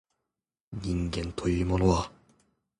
[0.73, 2.11] 人間というものは